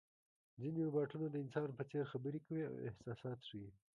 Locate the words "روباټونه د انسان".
0.87-1.69